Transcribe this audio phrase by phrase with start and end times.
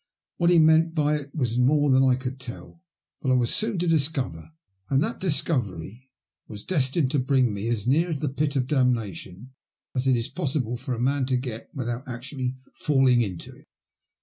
[0.21, 2.81] *' What he meant by it was more than I could tell,
[3.21, 4.51] but I was > soon to discover,
[4.89, 6.09] and that discovery
[6.47, 9.53] was destined to' bring me as near the pit of damnation
[9.93, 13.67] as it is possible for a man to get without actually falling into it.